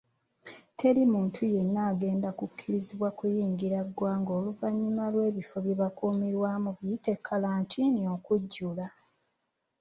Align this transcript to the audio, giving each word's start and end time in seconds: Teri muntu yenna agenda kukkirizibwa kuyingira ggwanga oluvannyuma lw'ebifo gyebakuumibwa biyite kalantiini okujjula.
Teri 0.77 1.01
muntu 1.13 1.41
yenna 1.53 1.81
agenda 1.91 2.29
kukkirizibwa 2.39 3.09
kuyingira 3.17 3.79
ggwanga 3.89 4.31
oluvannyuma 4.39 5.03
lw'ebifo 5.13 5.57
gyebakuumibwa 5.65 6.51
biyite 6.79 7.13
kalantiini 7.25 8.01
okujjula. 8.15 8.87